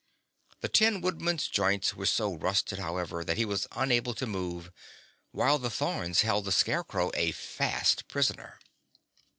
The 0.61 0.67
Tin 0.67 1.01
Woodman's 1.01 1.47
joints 1.47 1.93
were 1.93 2.07
so 2.07 2.33
rusted, 2.33 2.79
however, 2.79 3.23
that 3.23 3.37
he 3.37 3.45
was 3.45 3.67
unable 3.73 4.15
to 4.15 4.25
move, 4.25 4.71
while 5.29 5.59
the 5.59 5.69
thorns 5.69 6.21
held 6.21 6.45
the 6.45 6.51
Scarecrow 6.51 7.11
a 7.13 7.31
fast 7.33 8.07
prisoner. 8.07 8.59